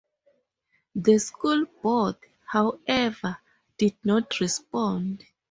[0.95, 2.15] The School Board,
[2.47, 3.37] however,
[3.77, 5.23] did not respond.